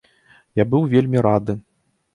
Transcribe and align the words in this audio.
Я 0.61 0.65
быў 0.71 0.89
вельмі 0.97 1.25
рады. 1.31 1.53